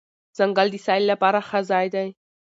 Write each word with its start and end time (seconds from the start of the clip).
ځنګل 0.37 0.67
د 0.71 0.75
سیل 0.85 1.03
لپاره 1.11 1.39
ښه 1.47 1.59
ځای 1.71 1.87
دی. 1.95 2.07